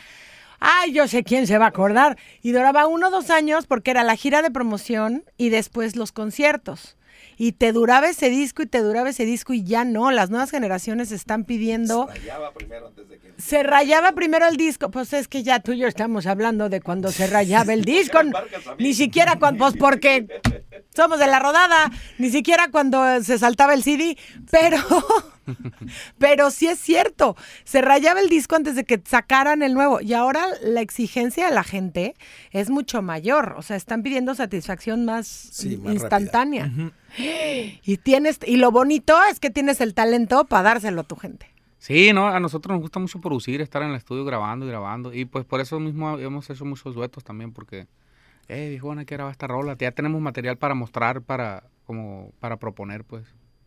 ay, 0.58 0.92
yo 0.92 1.08
sé 1.08 1.24
quién 1.24 1.46
se 1.46 1.56
va 1.58 1.66
a 1.66 1.68
acordar, 1.68 2.18
y 2.42 2.52
duraba 2.52 2.86
uno 2.86 3.08
o 3.08 3.10
dos 3.10 3.30
años 3.30 3.66
porque 3.66 3.90
era 3.90 4.04
la 4.04 4.16
gira 4.16 4.42
de 4.42 4.50
promoción 4.50 5.24
y 5.38 5.48
después 5.48 5.96
los 5.96 6.12
conciertos. 6.12 6.96
Y 7.36 7.52
te 7.52 7.72
duraba 7.72 8.08
ese 8.10 8.28
disco 8.28 8.62
y 8.62 8.66
te 8.66 8.80
duraba 8.82 9.08
ese 9.10 9.24
disco 9.24 9.54
y 9.54 9.64
ya 9.64 9.84
no, 9.86 10.10
las 10.10 10.28
nuevas 10.28 10.50
generaciones 10.50 11.10
están 11.10 11.44
pidiendo 11.44 12.06
Rayaba 12.06 12.52
primero 12.52 12.88
antes 12.88 13.08
de 13.08 13.18
que. 13.18 13.32
se 13.38 13.62
rayaba 13.62 14.12
primero 14.12 14.46
el 14.46 14.58
disco. 14.58 14.90
Pues 14.90 15.12
es 15.14 15.26
que 15.26 15.42
ya 15.42 15.60
tú 15.60 15.72
y 15.72 15.78
yo 15.78 15.86
estamos 15.86 16.26
hablando 16.26 16.68
de 16.68 16.82
cuando 16.82 17.10
se 17.10 17.26
rayaba 17.26 17.72
el 17.72 17.84
disco. 17.84 18.18
Ni 18.78 18.92
siquiera 18.92 19.38
cuando, 19.38 19.64
pues 19.64 19.74
porque 19.78 20.26
somos 20.94 21.18
de 21.18 21.26
la 21.26 21.38
rodada, 21.38 21.90
ni 22.18 22.30
siquiera 22.30 22.70
cuando 22.70 23.22
se 23.22 23.38
saltaba 23.38 23.74
el 23.74 23.82
CD, 23.82 24.16
pero, 24.50 24.78
pero 26.18 26.50
sí 26.50 26.66
es 26.66 26.78
cierto, 26.78 27.36
se 27.64 27.80
rayaba 27.80 28.20
el 28.20 28.28
disco 28.28 28.56
antes 28.56 28.74
de 28.74 28.84
que 28.84 29.00
sacaran 29.04 29.62
el 29.62 29.74
nuevo. 29.74 30.00
Y 30.00 30.14
ahora 30.14 30.46
la 30.62 30.80
exigencia 30.80 31.46
de 31.46 31.54
la 31.54 31.64
gente 31.64 32.14
es 32.50 32.70
mucho 32.70 33.02
mayor, 33.02 33.54
o 33.56 33.62
sea, 33.62 33.76
están 33.76 34.02
pidiendo 34.02 34.34
satisfacción 34.34 35.04
más, 35.04 35.26
Sí, 35.26 35.76
más 35.76 35.94
instantánea. 35.94 36.70
Y 37.16 37.96
tienes, 37.98 38.38
y 38.46 38.56
lo 38.56 38.70
bonito 38.70 39.16
es 39.30 39.40
que 39.40 39.50
tienes 39.50 39.80
el 39.80 39.94
talento 39.94 40.44
para 40.44 40.62
dárselo 40.62 41.02
a 41.02 41.04
tu 41.04 41.16
gente. 41.16 41.46
Sí, 41.80 42.12
no, 42.12 42.28
a 42.28 42.38
nosotros 42.40 42.74
nos 42.74 42.82
gusta 42.82 43.00
mucho 43.00 43.22
producir, 43.22 43.62
estar 43.62 43.82
en 43.82 43.88
el 43.88 43.96
estudio 43.96 44.24
grabando 44.26 44.66
y 44.66 44.68
grabando. 44.68 45.14
Y 45.14 45.24
pues 45.24 45.46
por 45.46 45.60
eso 45.60 45.80
mismo 45.80 46.18
hemos 46.18 46.48
hecho 46.50 46.66
muchos 46.66 46.94
duetos 46.94 47.24
también, 47.24 47.52
porque, 47.52 47.86
eh, 48.48 48.68
viejona, 48.70 49.00
hay 49.00 49.06
que 49.06 49.14
grabar 49.16 49.32
esta 49.32 49.46
rola. 49.46 49.76
Ya 49.78 49.92
tenemos 49.92 50.20
material 50.20 50.56
para 50.56 50.74
mostrar, 50.74 51.22
para, 51.22 51.64
como, 51.86 52.32
para 52.40 52.56
proponer, 52.56 53.04
pues. 53.04 53.24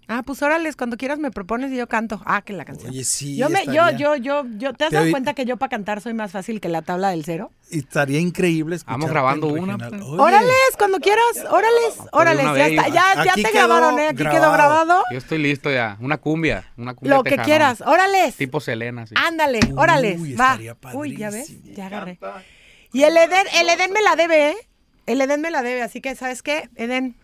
Ah, 0.09 0.21
pues 0.21 0.41
órale, 0.41 0.71
cuando 0.73 0.97
quieras 0.97 1.17
me 1.17 1.31
propones 1.31 1.71
y 1.71 1.77
yo 1.77 1.87
canto. 1.87 2.21
Ah, 2.25 2.41
que 2.41 2.51
la 2.51 2.65
canción. 2.65 2.91
Oye, 2.91 3.05
sí. 3.05 3.37
yo 3.37 3.49
me, 3.49 3.63
yo, 3.65 3.71
estaría- 3.87 3.97
yo, 3.97 4.15
yo, 4.17 4.43
yo, 4.57 4.73
¿te 4.73 4.83
has 4.83 4.91
dado 4.91 5.09
cuenta 5.09 5.33
que 5.33 5.45
yo 5.45 5.55
para 5.55 5.69
cantar 5.69 6.01
soy 6.01 6.13
más 6.13 6.29
fácil 6.31 6.59
que 6.59 6.67
la 6.67 6.81
tabla 6.81 7.11
del 7.11 7.23
cero? 7.23 7.51
Estaría 7.71 8.19
increíble 8.19 8.75
escuchar. 8.75 8.95
Vamos 8.99 9.09
grabando 9.09 9.47
una, 9.47 9.77
pues. 9.77 10.01
Órales, 10.01 10.51
cuando 10.77 10.99
quieras, 10.99 11.23
órales, 11.49 11.99
órales, 12.11 12.45
ya 12.45 12.67
está, 12.67 12.87
ya, 12.89 13.23
ya 13.23 13.33
te 13.33 13.49
grabaron, 13.49 13.97
¿eh? 13.97 14.07
Aquí 14.09 14.17
quedó 14.17 14.29
grabado. 14.29 14.53
grabado. 14.53 15.03
Yo 15.09 15.17
estoy 15.17 15.37
listo 15.37 15.71
ya. 15.71 15.95
Una 16.01 16.17
cumbia, 16.17 16.65
una 16.75 16.93
cumbia 16.95 17.15
Lo 17.17 17.23
que 17.23 17.37
quieras, 17.37 17.79
órales. 17.79 18.35
Tipo 18.35 18.59
Selena, 18.59 19.07
sí. 19.07 19.15
Ándale, 19.17 19.59
Uy, 19.67 19.73
órales, 19.77 20.19
va. 20.37 20.51
estaría 20.59 20.75
Uy, 20.93 21.15
ya 21.15 21.29
ves, 21.29 21.63
ya 21.73 21.85
agarré. 21.87 22.17
Canta. 22.17 22.43
Y 22.93 23.03
el 23.03 23.17
Eden, 23.17 23.45
el 23.55 23.69
Eden 23.69 23.91
me 23.91 24.01
la 24.01 24.15
debe, 24.15 24.51
¿eh? 24.51 24.55
El 25.05 25.19
Eden 25.21 25.41
me 25.41 25.51
la 25.51 25.61
debe, 25.63 25.81
así 25.81 25.99
que, 25.99 26.15
¿sabes 26.15 26.41
qué? 26.43 26.69
Eden, 26.75 27.15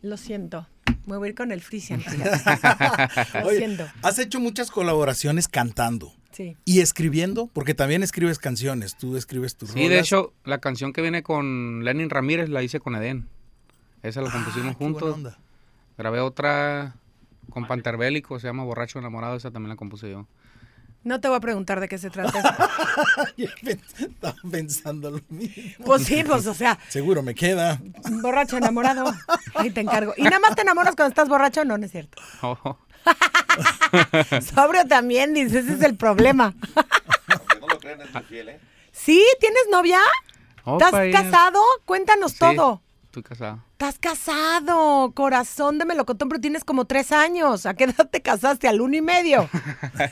lo 0.00 0.16
siento. 0.16 0.66
Me 1.06 1.16
voy 1.16 1.26
a 1.26 1.30
ir 1.30 1.34
con 1.36 1.52
el 1.52 1.60
Frisian. 1.60 2.02
lo 3.34 3.46
Oye, 3.46 3.58
siento. 3.58 3.86
has 4.02 4.18
hecho 4.18 4.40
muchas 4.40 4.70
colaboraciones 4.70 5.48
cantando 5.48 6.12
Sí. 6.32 6.56
y 6.64 6.80
escribiendo, 6.80 7.48
porque 7.52 7.74
también 7.74 8.02
escribes 8.02 8.38
canciones. 8.38 8.96
Tú 8.96 9.16
escribes 9.16 9.54
tus 9.56 9.70
Sí, 9.70 9.86
de 9.88 9.98
hecho, 9.98 10.32
la 10.44 10.58
canción 10.58 10.92
que 10.94 11.02
viene 11.02 11.22
con 11.22 11.84
Lenin 11.84 12.08
Ramírez 12.08 12.48
la 12.48 12.62
hice 12.62 12.80
con 12.80 12.96
Eden. 12.96 13.28
Esa 14.02 14.22
la 14.22 14.30
compusimos 14.30 14.74
Ah, 14.74 14.78
qué 14.78 14.84
buena 14.84 14.98
juntos. 14.98 15.14
onda. 15.14 15.38
Grabé 15.98 16.20
otra 16.20 16.94
con 17.50 17.66
Panterbélico, 17.66 18.40
se 18.40 18.46
llama 18.46 18.64
Borracho 18.64 18.98
Enamorado, 18.98 19.36
esa 19.36 19.50
también 19.50 19.68
la 19.70 19.76
compuse 19.76 20.10
yo. 20.10 20.26
No 21.04 21.20
te 21.20 21.28
voy 21.28 21.36
a 21.36 21.40
preguntar 21.40 21.80
de 21.80 21.88
qué 21.88 21.98
se 21.98 22.10
trata 22.10 22.38
eso. 22.38 23.44
Estaba 23.98 24.34
pensando 24.50 25.10
lo 25.10 25.20
mismo. 25.30 25.84
Pues 25.84 26.04
sí, 26.04 26.22
pues, 26.24 26.46
o 26.46 26.54
sea, 26.54 26.78
Seguro 26.88 27.22
me 27.22 27.34
queda. 27.34 27.80
borracho 28.22 28.56
enamorado. 28.56 29.12
Ahí 29.54 29.70
te 29.70 29.80
encargo. 29.80 30.14
¿Y 30.16 30.22
nada 30.22 30.38
más 30.38 30.54
te 30.54 30.62
enamoras 30.62 30.94
cuando 30.94 31.10
estás 31.10 31.28
borracho? 31.28 31.64
No, 31.64 31.76
no 31.76 31.86
es 31.86 31.92
cierto. 31.92 32.22
Oh, 32.42 32.76
Sobrio 34.54 34.86
también, 34.86 35.34
dices, 35.34 35.64
ese 35.64 35.74
es 35.74 35.82
el 35.82 35.96
problema. 35.96 36.54
Aunque 37.28 37.60
no 37.60 37.66
lo 37.68 37.78
crean, 37.80 38.00
es 38.00 38.12
muy 38.12 38.22
fiel, 38.24 38.48
¿eh? 38.50 38.60
¿Sí? 38.92 39.24
¿Tienes 39.40 39.62
novia? 39.70 39.98
Opa, 40.64 41.04
¿Estás 41.04 41.24
casado? 41.24 41.60
Cuéntanos 41.84 42.32
Sí, 42.32 42.38
todo. 42.38 42.80
Estoy 43.06 43.22
casado. 43.24 43.64
Estás 43.82 43.98
casado, 43.98 45.10
corazón 45.12 45.76
de 45.78 45.84
melocotón, 45.84 46.28
pero 46.28 46.40
tienes 46.40 46.62
como 46.62 46.84
tres 46.84 47.10
años. 47.10 47.66
¿A 47.66 47.74
qué 47.74 47.82
edad 47.82 48.08
te 48.08 48.22
casaste? 48.22 48.68
Al 48.68 48.80
uno 48.80 48.94
y 48.94 49.00
medio. 49.02 49.48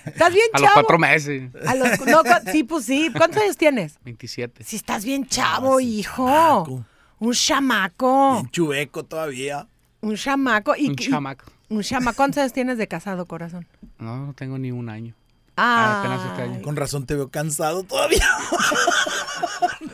Estás 0.06 0.34
bien 0.34 0.46
A 0.54 0.56
chavo. 0.58 0.64
los 0.66 0.72
cuatro 0.74 0.98
meses. 0.98 1.52
A 1.64 1.76
los- 1.76 2.00
no, 2.04 2.24
cu- 2.24 2.50
sí, 2.50 2.64
pues 2.64 2.84
sí. 2.86 3.12
¿Cuántos 3.16 3.40
años 3.40 3.56
tienes? 3.56 3.94
27. 4.04 4.64
Sí, 4.64 4.74
estás 4.74 5.04
bien 5.04 5.24
chavo, 5.24 5.76
Ah, 5.78 5.82
hijo. 5.82 6.26
chamaco. 6.26 6.84
Un 7.20 7.32
chamaco. 7.32 8.32
Bien 8.40 8.50
chueco 8.50 9.04
todavía. 9.04 9.68
Un 10.00 10.16
chamaco. 10.16 10.74
Y, 10.76 10.88
Un 10.88 10.92
y- 10.94 10.96
chamaco. 10.96 11.44
Un 11.68 11.82
chamaco. 11.84 12.16
¿Cuántos 12.16 12.38
años 12.38 12.52
tienes 12.52 12.76
de 12.76 12.88
casado, 12.88 13.24
corazón? 13.26 13.68
No, 14.00 14.26
no 14.26 14.32
tengo 14.32 14.58
ni 14.58 14.72
un 14.72 14.88
año. 14.88 15.14
Ah, 15.62 16.00
apenas 16.00 16.26
este 16.30 16.42
año. 16.42 16.62
Con 16.62 16.76
razón 16.76 17.04
te 17.06 17.14
veo 17.14 17.28
cansado 17.30 17.82
todavía. 17.82 18.24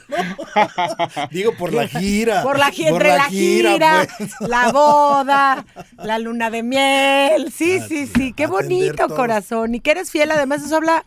No. 0.08 1.28
Digo, 1.30 1.52
por 1.58 1.72
la 1.72 1.86
gira. 1.88 2.42
Por 2.42 2.58
la, 2.58 2.70
gi- 2.70 2.86
entre 2.86 3.08
la 3.10 3.24
gira, 3.24 4.06
pues. 4.16 4.30
la 4.40 4.72
boda, 4.72 5.66
la 5.98 6.18
luna 6.18 6.50
de 6.50 6.62
miel. 6.62 7.52
Sí, 7.52 7.78
Ah, 7.80 7.86
sí, 7.88 8.06
sí, 8.06 8.12
sí. 8.14 8.32
Qué 8.32 8.46
bonito, 8.46 9.06
todo. 9.08 9.16
corazón. 9.16 9.74
Y 9.74 9.80
que 9.80 9.90
eres 9.90 10.10
fiel. 10.10 10.30
Además, 10.30 10.62
eso 10.64 10.76
habla, 10.76 11.04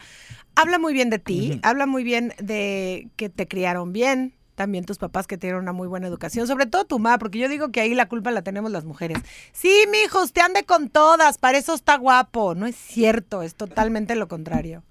habla 0.55 0.77
muy 0.79 0.93
bien 0.93 1.09
de 1.09 1.19
ti. 1.19 1.59
Habla 1.63 1.85
muy 1.85 2.03
bien 2.03 2.33
de 2.39 3.07
que 3.15 3.29
te 3.29 3.47
criaron 3.47 3.93
bien. 3.93 4.35
También 4.59 4.83
tus 4.83 4.97
papás 4.97 5.25
que 5.25 5.37
te 5.37 5.47
dieron 5.47 5.61
una 5.61 5.71
muy 5.71 5.87
buena 5.87 6.05
educación. 6.05 6.45
Sobre 6.45 6.65
todo 6.65 6.83
tu 6.83 6.99
mamá, 6.99 7.17
porque 7.17 7.39
yo 7.39 7.47
digo 7.47 7.71
que 7.71 7.79
ahí 7.79 7.95
la 7.95 8.09
culpa 8.09 8.29
la 8.29 8.41
tenemos 8.41 8.71
las 8.71 8.83
mujeres. 8.83 9.17
Sí, 9.53 9.71
mi 9.89 9.99
hijo, 9.99 10.21
usted 10.21 10.41
ande 10.41 10.65
con 10.65 10.89
todas. 10.89 11.37
Para 11.37 11.57
eso 11.57 11.73
está 11.73 11.95
guapo. 11.95 12.55
No 12.55 12.65
es 12.65 12.75
cierto. 12.75 13.41
Es 13.41 13.55
totalmente 13.55 14.15
lo 14.15 14.27
contrario. 14.27 14.83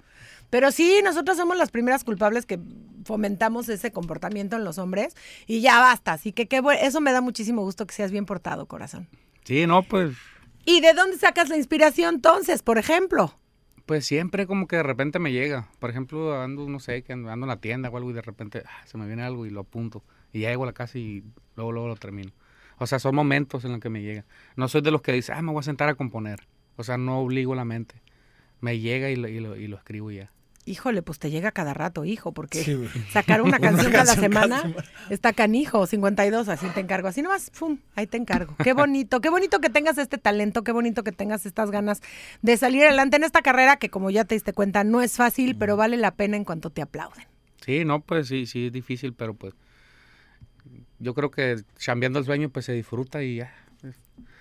Pero 0.49 0.73
sí, 0.73 1.03
nosotros 1.05 1.37
somos 1.37 1.59
las 1.59 1.71
primeras 1.71 2.03
culpables 2.03 2.47
que 2.47 2.59
fomentamos 3.05 3.69
ese 3.69 3.93
comportamiento 3.93 4.57
en 4.57 4.65
los 4.65 4.79
hombres 4.79 5.15
y 5.47 5.61
ya 5.61 5.79
basta. 5.81 6.15
Así 6.15 6.33
que 6.33 6.49
qué 6.49 6.63
bueno, 6.63 6.81
eso 6.83 7.03
me 7.03 7.13
da 7.13 7.21
muchísimo 7.21 7.61
gusto 7.61 7.87
que 7.87 7.93
seas 7.93 8.11
bien 8.11 8.25
portado, 8.25 8.65
corazón. 8.65 9.07
Sí, 9.45 9.67
no, 9.67 9.83
pues, 9.83 10.17
¿Y 10.65 10.81
de 10.81 10.95
dónde 10.95 11.19
sacas 11.19 11.51
la 11.51 11.59
inspiración 11.59 12.15
entonces, 12.15 12.63
por 12.63 12.79
ejemplo? 12.79 13.35
Pues 13.89 14.05
siempre 14.05 14.47
como 14.47 14.69
que 14.69 14.77
de 14.77 14.83
repente 14.83 15.19
me 15.19 15.33
llega. 15.33 15.71
Por 15.79 15.89
ejemplo, 15.89 16.39
ando, 16.43 16.69
no 16.69 16.79
sé, 16.79 17.03
que 17.03 17.15
ando, 17.15 17.33
en 17.33 17.41
la 17.41 17.57
tienda 17.57 17.89
o 17.89 17.97
algo 17.97 18.11
y 18.11 18.13
de 18.13 18.21
repente 18.21 18.63
ah, 18.67 18.87
se 18.87 18.99
me 18.99 19.07
viene 19.07 19.23
algo 19.23 19.47
y 19.47 19.51
lo 19.51 19.61
apunto. 19.61 20.05
Y 20.31 20.41
ya 20.41 20.51
llego 20.51 20.65
a 20.65 20.67
la 20.67 20.75
casa 20.75 20.99
y 20.99 21.25
luego, 21.57 21.73
luego 21.73 21.89
lo 21.89 21.97
termino. 21.97 22.31
O 22.77 22.87
sea, 22.87 22.99
son 22.99 23.15
momentos 23.15 23.65
en 23.65 23.73
los 23.73 23.81
que 23.81 23.89
me 23.89 24.03
llega. 24.03 24.27
No 24.57 24.69
soy 24.69 24.83
de 24.83 24.91
los 24.91 25.01
que 25.01 25.13
dice, 25.13 25.33
ah, 25.33 25.41
me 25.41 25.53
voy 25.53 25.61
a 25.61 25.63
sentar 25.63 25.89
a 25.89 25.95
componer. 25.95 26.47
O 26.77 26.85
sea, 26.85 26.99
no 26.99 27.19
obligo 27.21 27.55
la 27.55 27.65
mente. 27.65 28.03
Me 28.61 28.79
llega 28.79 29.09
y 29.09 29.17
lo, 29.17 29.27
y 29.27 29.41
lo, 29.41 29.57
y 29.57 29.69
lo 29.69 29.79
escribo 29.79 30.11
ya. 30.11 30.31
Híjole, 30.69 31.03
pues 31.03 31.19
te 31.19 31.31
llega 31.31 31.51
cada 31.53 31.73
rato, 31.75 32.05
hijo, 32.05 32.33
porque 32.33 32.63
Sí, 32.63 32.77
sacar 33.13 33.43
una 33.43 33.49
Una 33.59 33.61
canción 33.61 33.91
cada 33.91 34.05
canción 34.05 34.33
cada 34.33 34.45
semana 34.45 34.63
semana. 34.63 34.85
está 35.11 35.33
canijo, 35.33 35.87
52, 35.87 36.49
así 36.49 36.67
te 36.69 36.81
encargo. 36.81 37.09
Así 37.09 37.23
nomás, 37.23 37.51
pum, 37.59 37.79
ahí 37.95 38.07
te 38.07 38.17
encargo. 38.17 38.55
Qué 38.63 38.73
bonito, 38.75 39.21
qué 39.21 39.31
bonito 39.31 39.61
que 39.61 39.71
tengas 39.71 39.99
este 39.99 40.19
talento, 40.19 40.63
qué 40.65 40.73
bonito 40.73 41.03
que 41.05 41.13
tengas 41.13 41.47
estas 41.47 41.71
ganas 41.71 42.03
de 42.43 42.57
salir 42.57 42.85
adelante 42.85 43.17
en 43.17 43.25
esta 43.25 43.43
carrera 43.43 43.77
que 43.77 43.89
como 43.89 44.11
ya 44.11 44.25
te 44.25 44.35
diste 44.35 44.53
cuenta 44.53 44.85
no 44.85 45.01
es 45.01 45.17
fácil, 45.17 45.57
pero 45.57 45.77
vale 45.77 45.97
la 45.97 46.13
pena 46.13 46.37
en 46.37 46.45
cuanto 46.45 46.71
te 46.71 46.83
aplauden. 46.83 47.25
Sí, 47.65 47.85
no, 47.85 48.01
pues 48.01 48.29
sí, 48.29 48.47
sí 48.47 48.67
es 48.67 48.73
difícil, 48.73 49.15
pero 49.15 49.35
pues 49.35 49.55
yo 50.99 51.15
creo 51.15 51.31
que 51.31 51.57
chambeando 51.79 52.19
el 52.19 52.25
sueño 52.25 52.51
pues 52.51 52.65
se 52.67 52.73
disfruta 52.73 53.23
y 53.23 53.37
ya. 53.37 53.55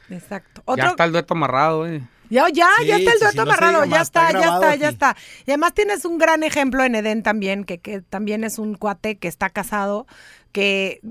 Exacto. 0.09 0.63
Ya 0.75 0.87
está 0.89 1.03
el 1.05 1.11
dueto 1.11 1.33
amarrado, 1.33 1.87
eh. 1.87 2.01
Ya, 2.29 2.47
ya, 2.49 2.67
Sí, 2.79 2.87
ya 2.87 2.97
está 2.97 3.13
el 3.13 3.19
dueto 3.19 3.31
sí, 3.31 3.39
amarrado, 3.39 3.83
ya 3.85 3.89
más, 3.89 4.01
está 4.01 4.27
está, 4.27 4.39
ya 4.39 4.53
está, 4.53 4.75
ya 4.75 4.89
está. 4.89 5.17
Y 5.45 5.51
además 5.51 5.73
tienes 5.73 6.05
un 6.05 6.17
gran 6.17 6.43
ejemplo 6.43 6.83
en 6.83 6.95
Edén 6.95 7.23
también, 7.23 7.63
que, 7.63 7.79
que 7.79 8.01
también 8.01 8.43
es 8.43 8.59
un 8.59 8.75
cuate 8.75 9.17
que 9.17 9.27
está 9.27 9.49
casado, 9.49 10.07
que 10.51 11.01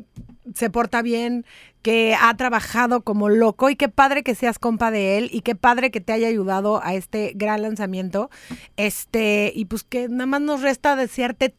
se 0.54 0.70
porta 0.70 1.02
bien, 1.02 1.44
que 1.82 2.16
ha 2.20 2.35
trabajado 2.37 3.02
como 3.02 3.28
loco 3.28 3.70
y 3.70 3.76
qué 3.76 3.88
padre 3.88 4.23
que 4.23 4.35
seas 4.35 4.58
compa 4.58 4.90
de 4.90 5.18
él 5.18 5.28
y 5.32 5.42
qué 5.42 5.54
padre 5.54 5.90
que 5.90 6.00
te 6.00 6.12
haya 6.12 6.28
ayudado 6.28 6.82
a 6.82 6.94
este 6.94 7.32
gran 7.37 7.62
lanzamiento. 7.62 8.30
Este, 8.76 9.52
y 9.54 9.66
pues 9.66 9.85
que 9.85 10.08
nada 10.08 10.26
más 10.26 10.40
nos 10.40 10.62
resta 10.62 10.96
desearte 10.96 11.54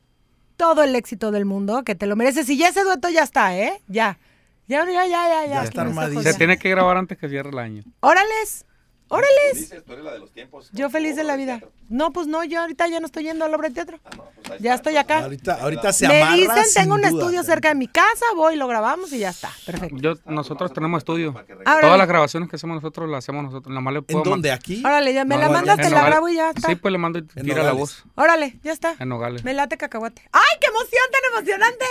todo 0.58 0.84
el 0.84 0.96
éxito 0.96 1.32
del 1.32 1.46
mundo, 1.46 1.84
que 1.84 1.96
te 1.96 2.08
lo 2.08 2.16
mereces. 2.16 2.50
Y 2.50 2.58
ya 2.58 2.68
ese 2.68 2.84
dueto 2.84 3.10
ya 3.10 3.24
está, 3.24 3.58
¿eh? 3.58 3.82
Ya. 3.88 4.20
Ya, 4.68 4.84
ya, 4.86 5.06
ya, 5.06 5.28
ya, 5.30 5.46
ya. 5.46 5.48
Ya 5.48 5.64
está 5.64 5.84
armadísimo. 5.84 6.24
Se 6.24 6.34
tiene 6.34 6.58
que 6.58 6.70
grabar 6.70 6.98
antes 6.98 7.18
que 7.18 7.30
cierre 7.30 7.52
el 7.52 7.60
año. 7.60 7.84
Órales, 8.02 8.66
órales. 9.08 9.70
Tú 9.86 9.94
eres 9.94 10.06
la 10.06 10.12
de 10.14 10.20
los 10.20 10.32
tiempos. 10.32 10.70
Yo 10.74 10.90
feliz 10.90 11.16
de 11.16 11.24
la 11.24 11.36
vida. 11.36 11.62
No, 11.90 12.12
pues 12.12 12.28
no, 12.28 12.44
yo 12.44 12.60
ahorita 12.62 12.88
ya 12.88 13.00
no 13.00 13.06
estoy 13.06 13.24
yendo 13.24 13.46
a 13.46 13.50
la 13.50 13.56
obra 13.56 13.70
de 13.70 13.76
teatro. 13.76 14.00
Ah, 14.06 14.10
no, 14.18 14.24
pues 14.44 14.60
Ya 14.62 14.74
está, 14.74 14.90
estoy 14.90 14.98
acá. 14.98 15.24
Ahorita, 15.24 15.54
ahorita 15.62 15.94
se 15.94 16.08
Me 16.08 16.22
amarra 16.22 16.36
dicen, 16.36 16.64
sin 16.66 16.82
tengo 16.84 16.96
un 16.96 17.02
duda. 17.02 17.10
estudio 17.10 17.44
cerca 17.44 17.70
de 17.70 17.76
mi 17.76 17.88
casa, 17.88 18.26
voy, 18.36 18.56
lo 18.58 18.68
grabamos 18.68 19.12
y 19.14 19.20
ya 19.20 19.30
está. 19.30 19.50
Perfecto. 19.66 19.96
Yo, 20.00 20.14
nosotros 20.26 20.74
tenemos 20.74 20.98
estudio. 21.00 21.34
Todas 21.64 21.98
las 21.98 22.08
grabaciones 22.08 22.50
que 22.50 22.58
hacemos 22.58 22.76
nosotros 22.76 23.10
las 23.10 23.20
hacemos 23.24 23.44
nosotros. 23.46 23.70
Nada 23.70 23.82
más 23.82 23.94
le 23.94 24.00
¿En 24.00 24.06
puedo 24.06 24.24
dónde? 24.24 24.50
man- 24.50 24.58
¿Aquí? 24.58 24.82
Órale, 24.86 25.14
ya 25.14 25.24
me 25.26 25.36
No, 25.36 25.42
la 25.42 25.50
mandas, 25.50 25.80
en 25.80 25.86
te 25.86 25.90
la 25.92 26.06
grabo 26.06 26.28
y 26.30 26.36
ya 26.36 26.50
está. 26.50 26.68
Sí, 26.68 26.76
pues 26.76 26.92
le 26.92 26.98
mando 26.98 27.20
y 27.20 27.26
En 27.36 27.46
tira 27.46 27.64
la 27.64 27.72
voz. 27.72 28.04
Órale, 28.16 28.60
ya 28.64 28.72
está. 28.74 28.96
En 29.00 29.10
Nogales. 29.10 29.44
Me 29.44 29.54
late 29.54 29.78
cacahuate. 29.78 30.22
¡Ay, 30.34 30.42
qué 30.60 30.68
emoción 30.68 31.04
tan 31.12 31.22
emocionante! 31.38 31.86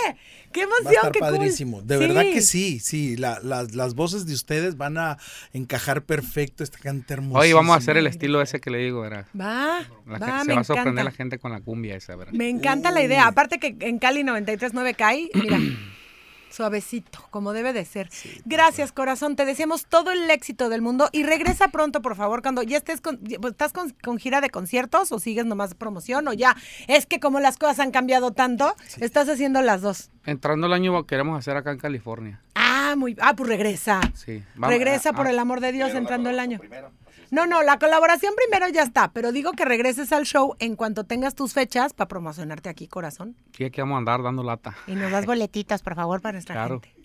¡Qué 0.51 0.65
Va 0.65 0.71
a 0.73 0.77
emoción, 0.79 0.93
estar 0.95 1.11
qué 1.11 1.19
cool! 1.19 1.29
padrísimo. 1.29 1.81
De 1.81 1.97
verdad 1.97 2.21
que 2.21 2.41
sí, 2.41 2.79
sí. 2.79 3.17
la- 3.17 3.39
las, 3.43 3.73
las 3.75 3.95
voces 3.95 4.25
de 4.25 4.33
ustedes 4.33 4.77
van 4.77 4.97
a 4.97 5.17
encajar 5.53 6.03
perfecto. 6.03 6.63
Esta 6.63 6.77
canta 7.07 7.13
hermosa. 7.13 7.39
Oye, 7.39 7.53
vamos 7.53 7.73
a 7.73 7.77
hacer 7.77 7.97
el 7.97 8.07
estilo 8.07 8.41
ese 8.41 8.59
que 8.59 8.69
le 8.69 8.79
digo, 8.79 9.01
¿verdad? 9.01 9.25
Va, 9.39 9.79
La 10.05 10.17
va, 10.19 10.27
gente- 10.39 10.45
me 10.45 10.45
se 10.45 10.53
va 10.55 10.61
a 10.61 10.63
sorprender 10.63 10.93
encanta. 10.93 11.03
la 11.05 11.11
gente 11.11 11.39
con 11.39 11.51
la 11.51 11.61
cumbia 11.61 11.95
esa, 11.95 12.15
¿verdad? 12.15 12.33
Me 12.33 12.49
encanta 12.49 12.91
la 12.91 13.01
idea. 13.01 13.27
Aparte 13.27 13.59
que 13.59 13.75
en 13.79 13.99
Cali 13.99 14.23
93.9 14.23 14.95
cae, 14.95 15.29
mira, 15.33 15.57
suavecito, 16.49 17.19
como 17.29 17.53
debe 17.53 17.73
de 17.73 17.85
ser. 17.85 18.09
Gracias, 18.45 18.91
corazón. 18.91 19.35
Te 19.35 19.45
deseamos 19.45 19.85
todo 19.85 20.11
el 20.11 20.29
éxito 20.29 20.69
del 20.69 20.81
mundo 20.81 21.09
y 21.11 21.23
regresa 21.23 21.67
pronto, 21.69 22.01
por 22.01 22.15
favor, 22.15 22.41
cuando 22.41 22.63
ya 22.63 22.77
estés 22.77 23.01
con, 23.01 23.17
pues, 23.17 23.51
¿estás 23.51 23.73
con, 23.73 23.91
con 24.03 24.17
gira 24.17 24.41
de 24.41 24.49
conciertos 24.49 25.11
o 25.11 25.19
sigues 25.19 25.45
nomás 25.45 25.75
promoción 25.75 26.27
o 26.27 26.33
ya. 26.33 26.55
Es 26.87 27.05
que 27.05 27.19
como 27.19 27.39
las 27.39 27.57
cosas 27.57 27.79
han 27.79 27.91
cambiado 27.91 28.31
tanto, 28.31 28.75
estás 28.99 29.29
haciendo 29.29 29.61
las 29.61 29.81
dos. 29.81 30.09
Entrando 30.25 30.67
el 30.67 30.73
año 30.73 31.05
queremos 31.05 31.37
hacer 31.37 31.55
acá 31.57 31.71
en 31.71 31.77
California. 31.79 32.41
Ah, 32.55 32.66
Ah, 32.91 32.95
muy. 32.95 33.15
Ah, 33.19 33.33
pues 33.35 33.49
regresa. 33.49 33.99
Sí. 34.13 34.43
Vamos, 34.55 34.69
regresa 34.75 35.09
ah, 35.09 35.13
por 35.13 35.27
ah, 35.27 35.31
el 35.31 35.39
amor 35.39 35.59
de 35.59 35.71
Dios 35.71 35.93
entrando 35.93 36.29
el 36.29 36.39
año. 36.39 36.59
primero. 36.59 36.91
No, 37.29 37.45
no, 37.45 37.61
la 37.61 37.77
colaboración 37.77 38.33
primero 38.37 38.69
ya 38.69 38.83
está, 38.83 39.11
pero 39.11 39.33
digo 39.33 39.51
que 39.51 39.65
regreses 39.65 40.13
al 40.13 40.23
show 40.25 40.55
en 40.59 40.77
cuanto 40.77 41.03
tengas 41.03 41.35
tus 41.35 41.51
fechas 41.53 41.91
para 41.93 42.07
promocionarte 42.07 42.69
aquí, 42.69 42.87
corazón. 42.87 43.35
Sí, 43.57 43.65
aquí 43.65 43.81
vamos 43.81 43.95
a 43.95 43.97
andar 43.99 44.23
dando 44.23 44.43
lata. 44.43 44.75
Y 44.87 44.95
nos 44.95 45.11
das 45.11 45.25
boletitas, 45.25 45.81
por 45.81 45.95
favor, 45.95 46.21
para 46.21 46.33
nuestra 46.33 46.55
Claro. 46.55 46.79
gente. 46.81 46.95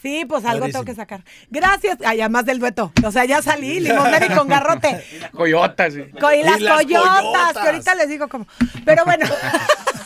Sí, 0.00 0.24
pues 0.24 0.44
algo 0.44 0.66
tengo 0.66 0.84
que 0.84 0.94
sacar. 0.94 1.24
Gracias. 1.50 1.98
Ay, 2.06 2.20
además 2.20 2.46
del 2.46 2.58
dueto. 2.60 2.92
O 3.04 3.10
sea, 3.10 3.24
ya 3.26 3.42
salí, 3.42 3.80
limonero 3.80 4.26
y 4.32 4.36
con 4.36 4.48
garrote. 4.48 5.04
Coyotas, 5.32 5.92
sí. 5.94 6.04
Co- 6.18 6.32
y 6.32 6.42
las, 6.42 6.60
las 6.60 6.76
coyotas, 6.84 7.20
coyotas. 7.20 7.52
que 7.54 7.68
ahorita 7.68 7.94
les 7.96 8.08
digo 8.08 8.28
cómo. 8.28 8.46
Pero 8.86 9.04
bueno, 9.04 9.26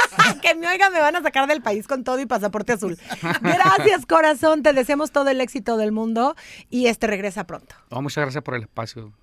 que 0.45 0.55
me 0.55 0.69
oigan, 0.69 0.93
me 0.93 1.01
van 1.01 1.17
a 1.17 1.23
sacar 1.23 1.49
del 1.49 1.63
país 1.63 1.89
con 1.89 2.05
todo 2.05 2.21
y 2.21 2.27
pasaporte 2.27 2.75
azul. 2.75 2.99
Gracias, 3.41 4.07
corazón. 4.07 4.63
Te 4.63 4.73
deseamos 4.73 5.11
todo 5.11 5.29
el 5.31 5.41
éxito 5.41 5.77
del 5.77 5.91
mundo 5.91 6.37
y 6.71 6.87
este 6.87 7.07
regresa 7.07 7.45
pronto. 7.45 7.75
No, 7.91 8.03
muchas 8.03 8.23
gracias 8.23 8.45
por 8.45 8.55
el 8.55 8.63
espacio. 8.63 9.13